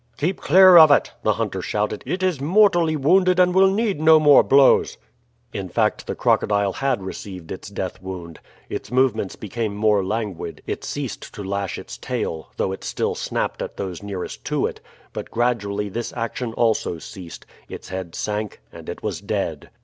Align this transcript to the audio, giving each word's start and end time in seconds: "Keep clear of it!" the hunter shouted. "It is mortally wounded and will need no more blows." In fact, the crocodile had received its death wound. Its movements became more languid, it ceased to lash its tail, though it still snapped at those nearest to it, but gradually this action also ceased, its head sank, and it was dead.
"Keep 0.17 0.41
clear 0.41 0.79
of 0.79 0.89
it!" 0.89 1.11
the 1.21 1.33
hunter 1.33 1.61
shouted. 1.61 2.01
"It 2.07 2.23
is 2.23 2.41
mortally 2.41 2.95
wounded 2.95 3.37
and 3.39 3.53
will 3.53 3.69
need 3.69 4.01
no 4.01 4.19
more 4.19 4.41
blows." 4.41 4.97
In 5.53 5.69
fact, 5.69 6.07
the 6.07 6.15
crocodile 6.15 6.73
had 6.73 7.03
received 7.03 7.51
its 7.51 7.69
death 7.69 8.01
wound. 8.01 8.39
Its 8.67 8.91
movements 8.91 9.35
became 9.35 9.75
more 9.75 10.03
languid, 10.03 10.63
it 10.65 10.83
ceased 10.83 11.31
to 11.35 11.43
lash 11.43 11.77
its 11.77 11.99
tail, 11.99 12.49
though 12.57 12.71
it 12.71 12.83
still 12.83 13.13
snapped 13.13 13.61
at 13.61 13.77
those 13.77 14.01
nearest 14.01 14.43
to 14.45 14.65
it, 14.65 14.81
but 15.13 15.29
gradually 15.29 15.87
this 15.87 16.11
action 16.13 16.51
also 16.53 16.97
ceased, 16.97 17.45
its 17.69 17.89
head 17.89 18.15
sank, 18.15 18.59
and 18.73 18.89
it 18.89 19.03
was 19.03 19.21
dead. 19.21 19.69